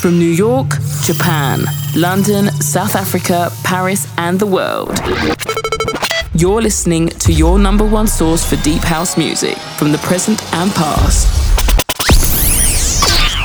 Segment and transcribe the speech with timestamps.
[0.00, 0.68] From New York,
[1.02, 1.64] Japan,
[1.96, 4.96] London, South Africa, Paris, and the world.
[6.34, 10.70] You're listening to your number one source for deep house music from the present and
[10.72, 11.26] past.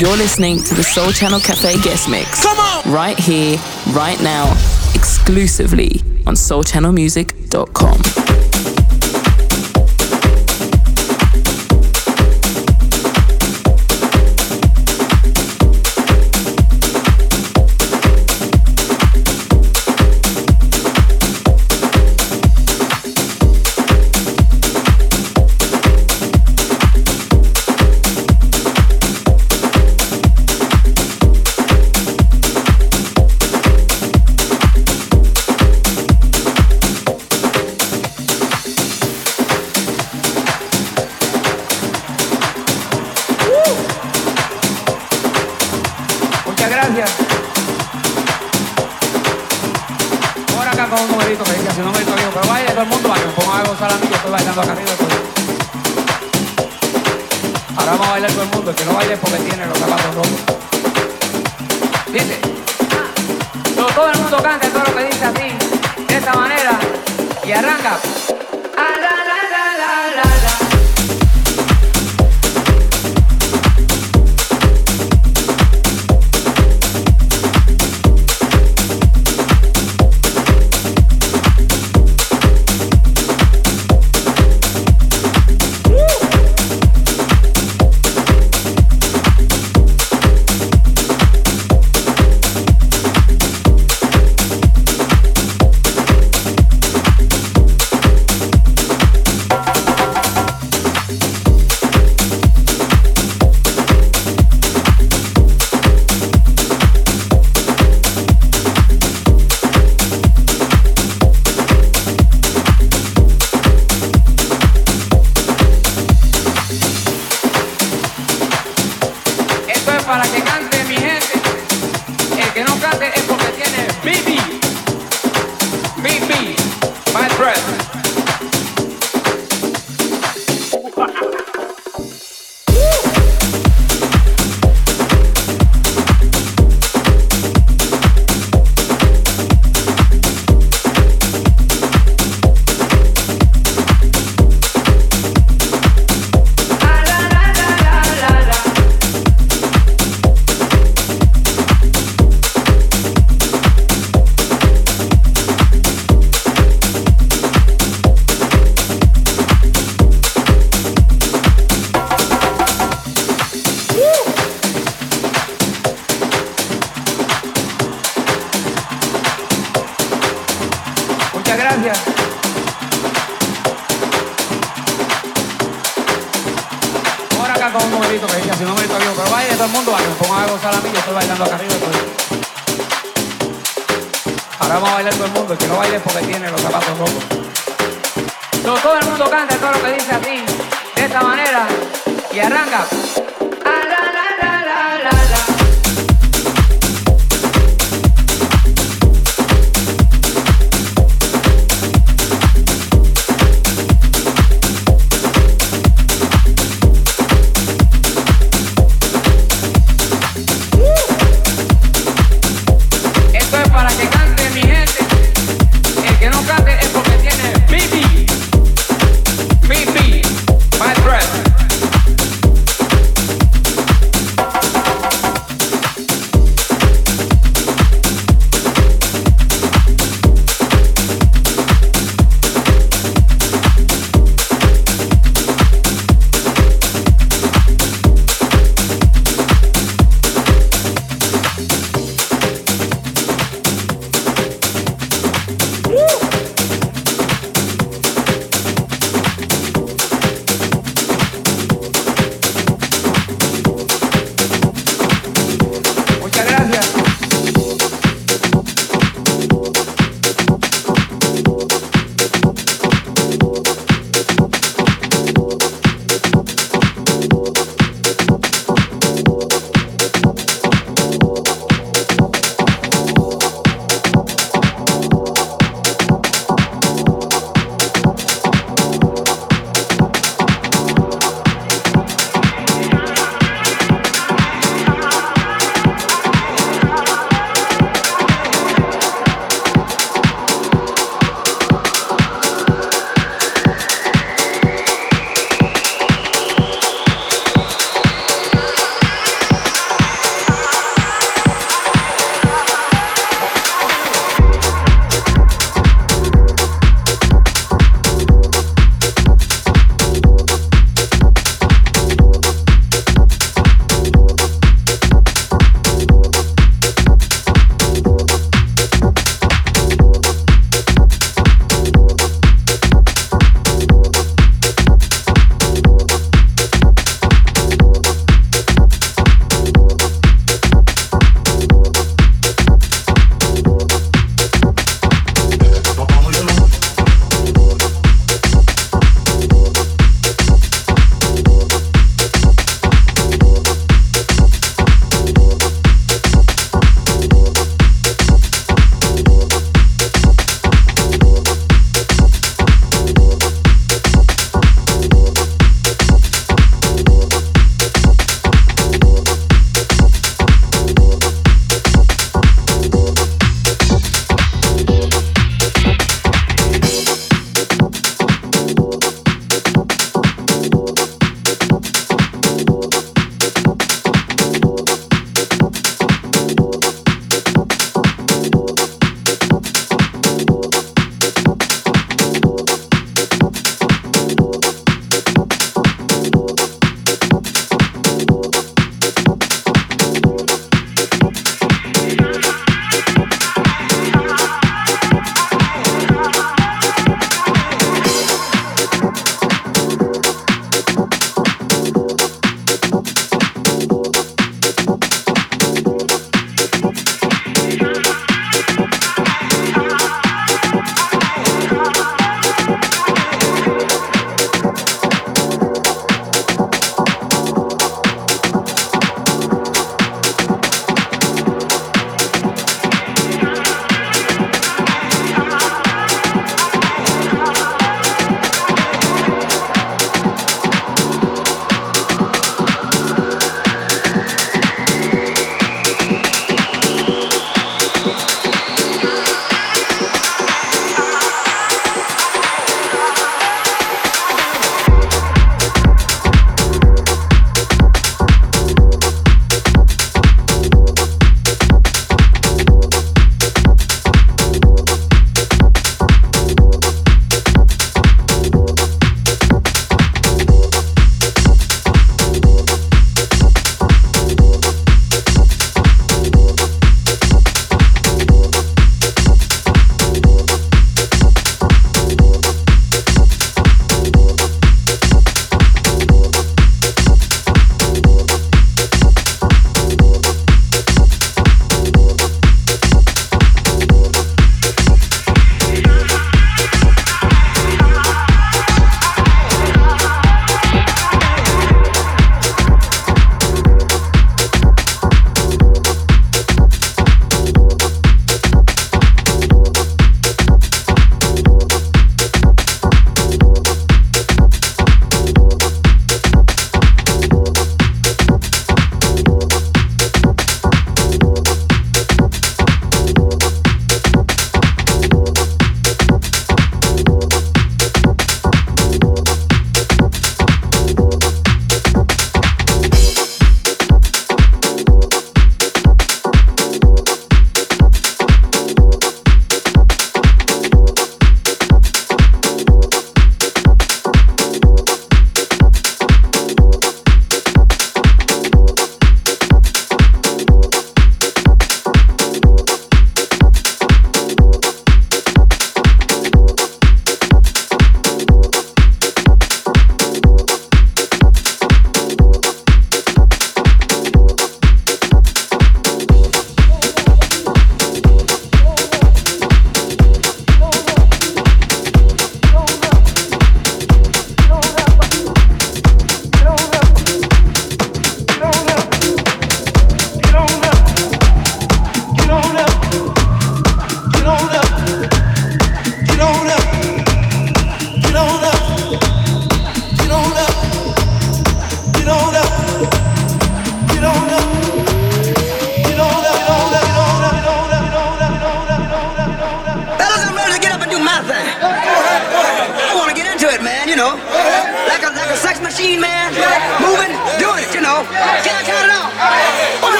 [0.00, 2.44] You're listening to the Sole Channel Cafe Guest Mix.
[2.44, 2.92] Come on!
[2.92, 3.58] Right here,
[3.92, 4.52] right now,
[4.94, 8.25] exclusively on SoleChannelMusic.com.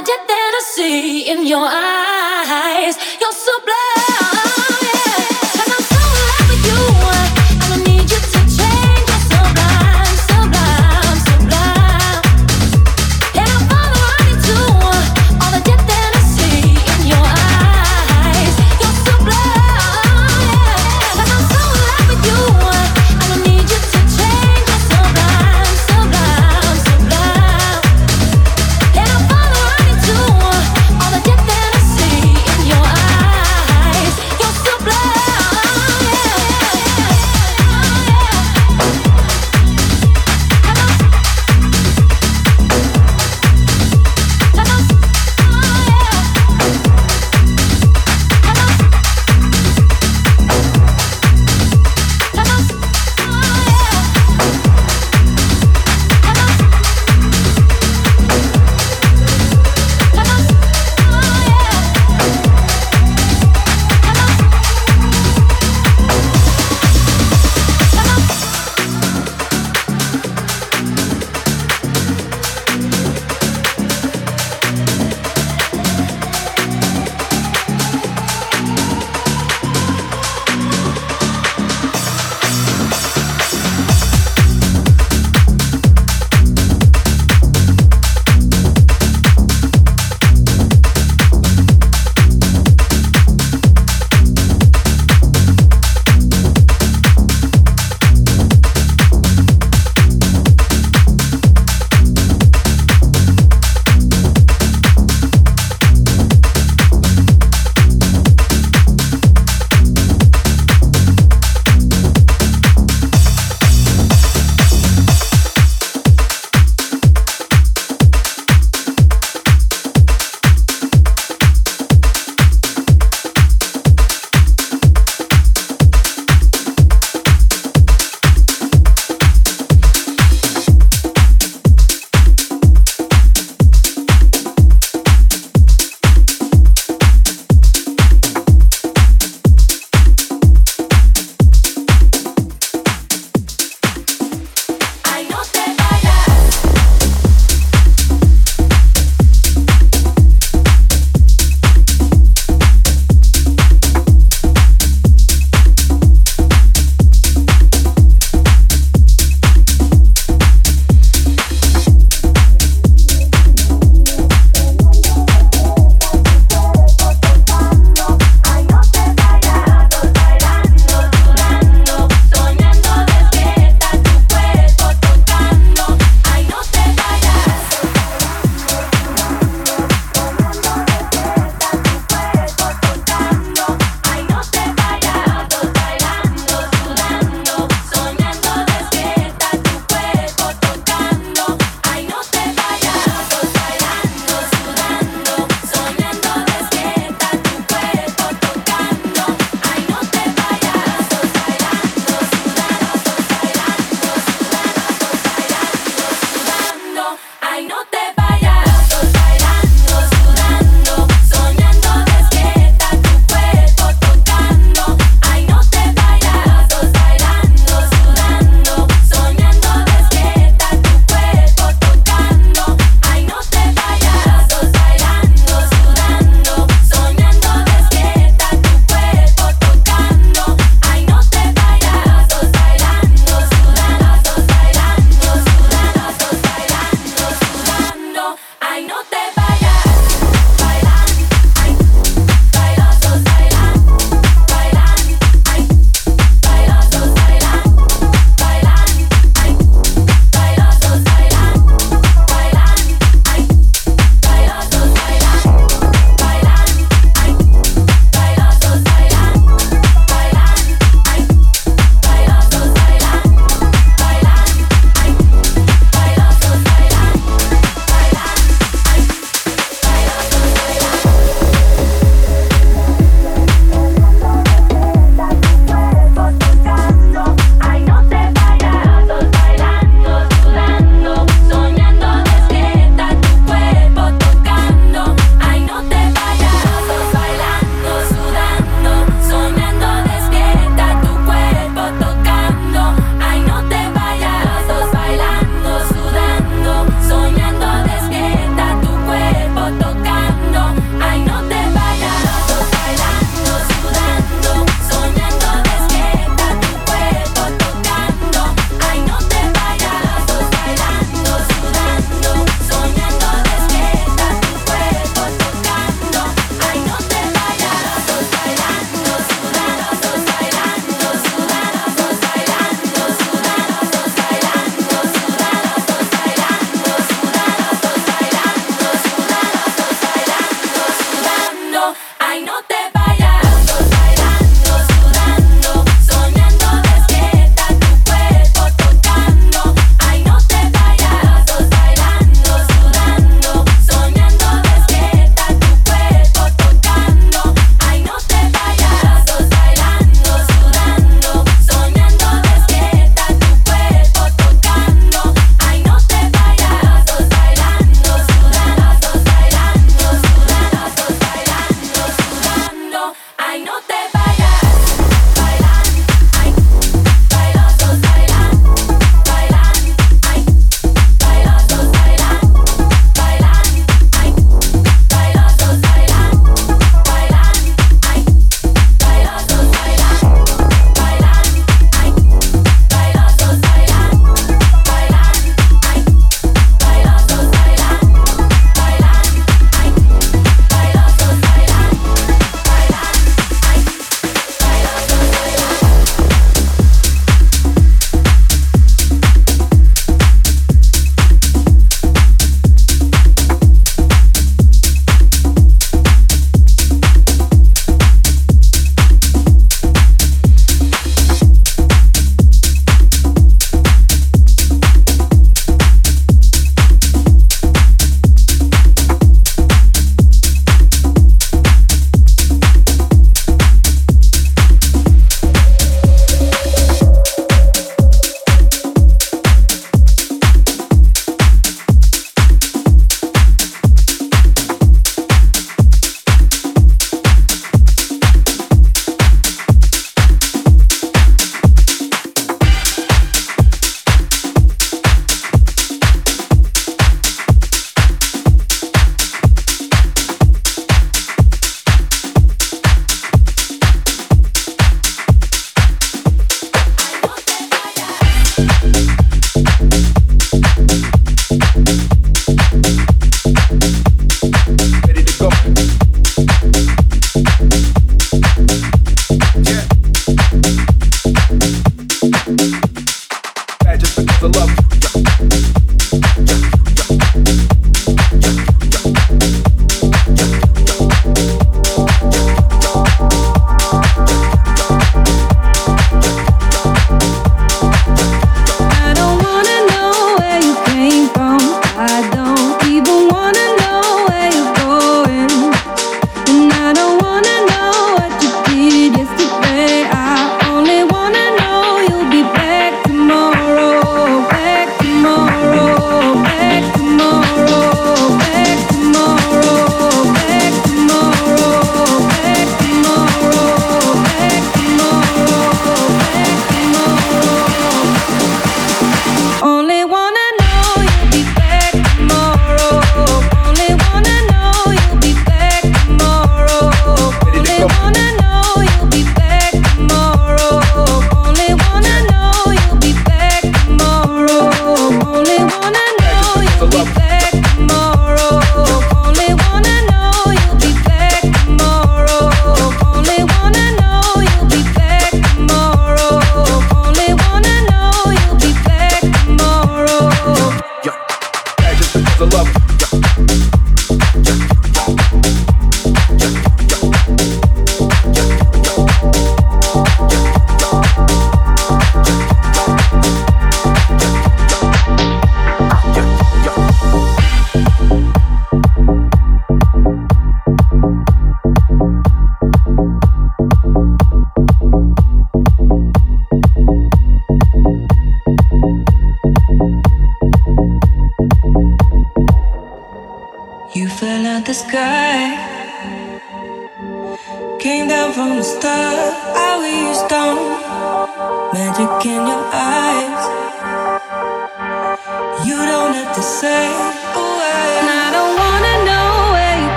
[0.00, 2.96] melody that I see in your eyes.
[3.20, 3.99] You're so blind.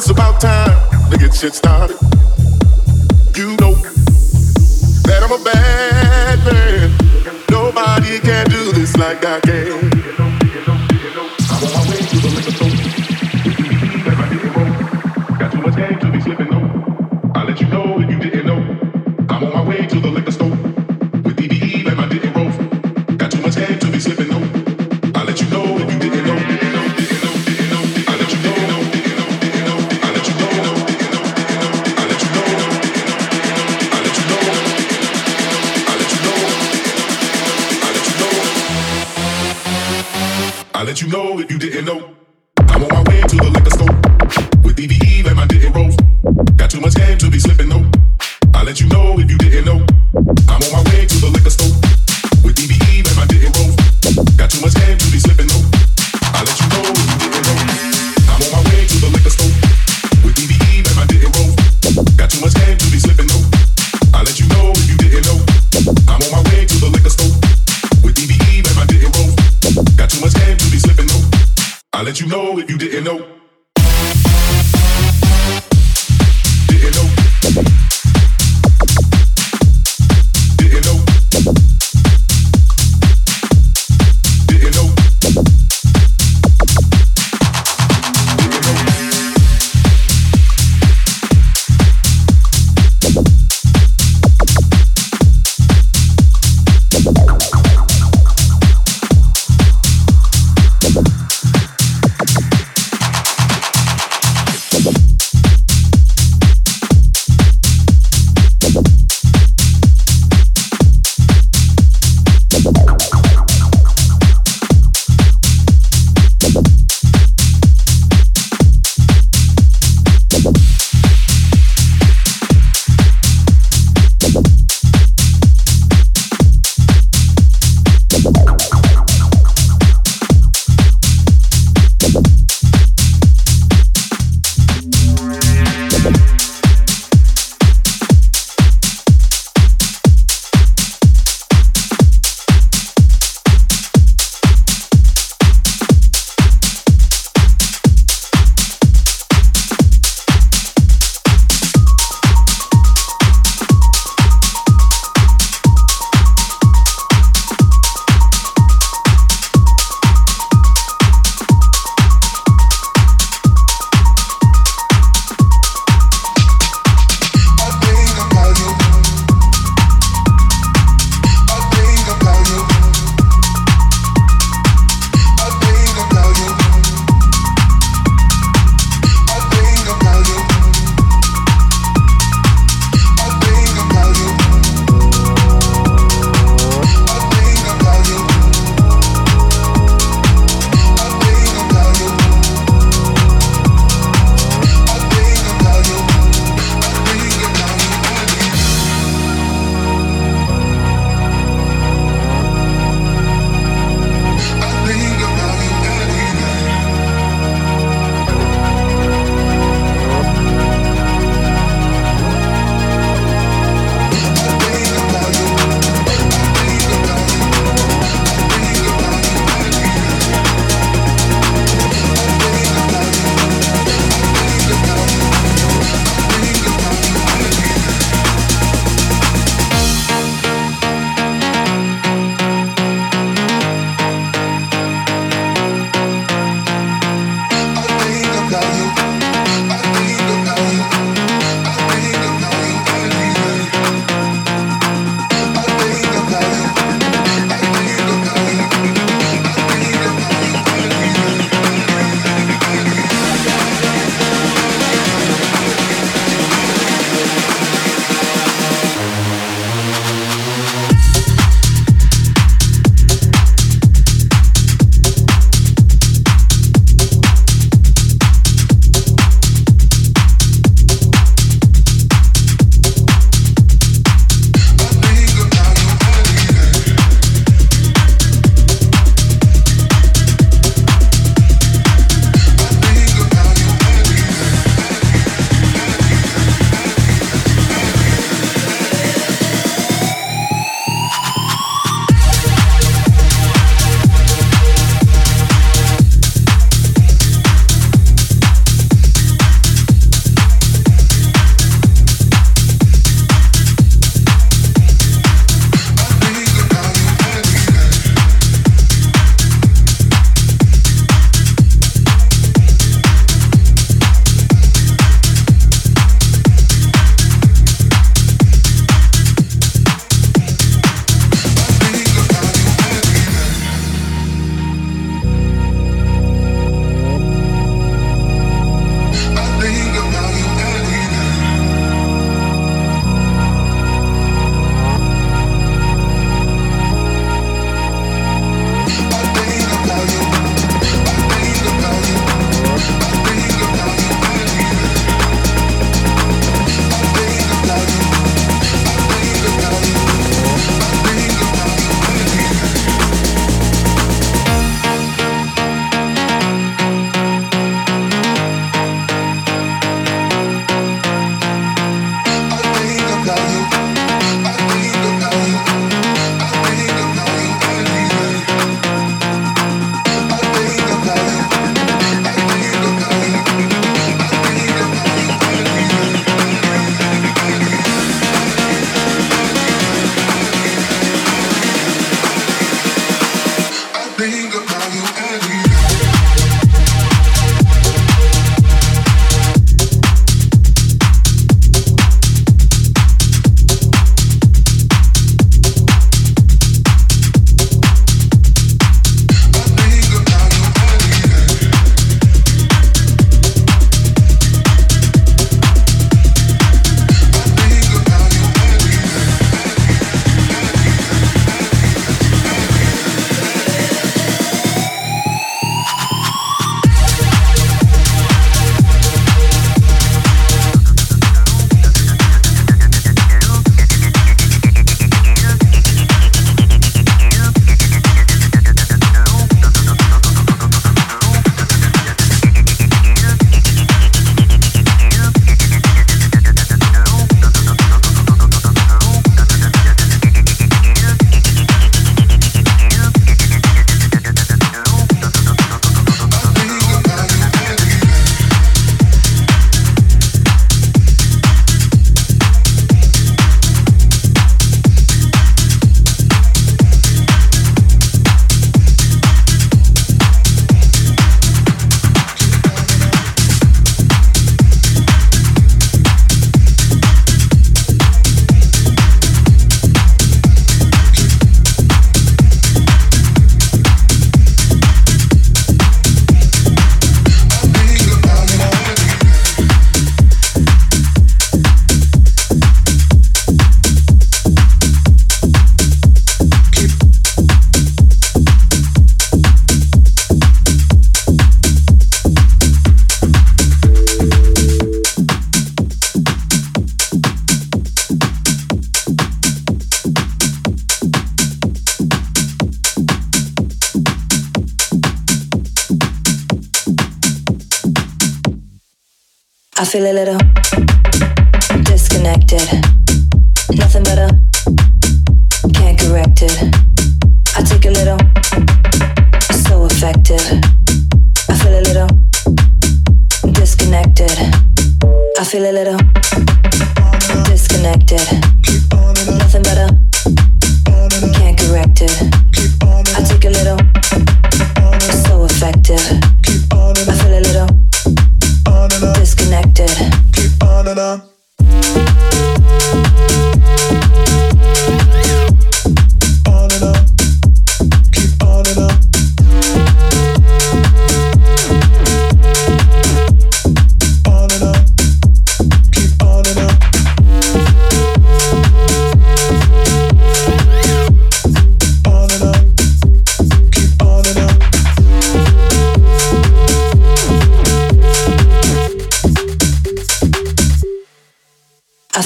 [0.00, 1.98] it's about time to get shit started.
[3.36, 3.74] You know
[5.04, 7.44] that I'm a bad man.
[7.50, 9.89] Nobody can do this like I can.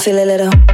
[0.05, 0.64] feel a little.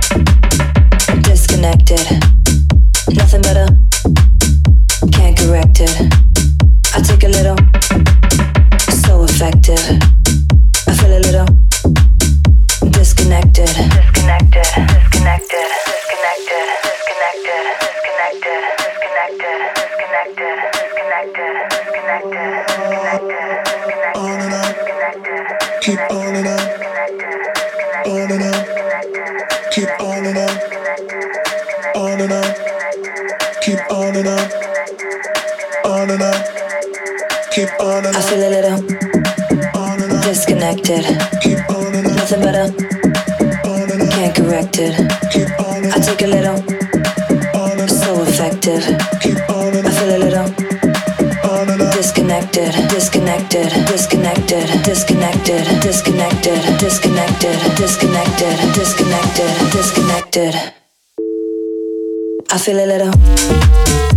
[60.32, 60.74] connected.
[62.52, 64.11] I feel a little.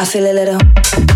[0.00, 1.09] I feel a little.